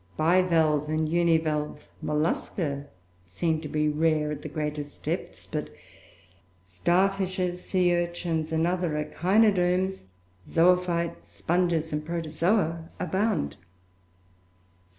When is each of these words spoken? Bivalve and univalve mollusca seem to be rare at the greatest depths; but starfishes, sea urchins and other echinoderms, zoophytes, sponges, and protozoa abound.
Bivalve 0.17 0.89
and 0.89 1.07
univalve 1.07 1.87
mollusca 2.01 2.87
seem 3.27 3.61
to 3.61 3.67
be 3.67 3.87
rare 3.87 4.31
at 4.31 4.41
the 4.41 4.49
greatest 4.49 5.03
depths; 5.03 5.45
but 5.45 5.69
starfishes, 6.67 7.61
sea 7.63 7.95
urchins 8.05 8.51
and 8.51 8.65
other 8.65 8.93
echinoderms, 8.97 10.05
zoophytes, 10.47 11.29
sponges, 11.29 11.93
and 11.93 12.03
protozoa 12.03 12.89
abound. 12.99 13.57